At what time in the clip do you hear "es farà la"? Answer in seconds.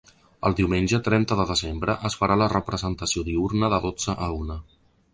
2.11-2.49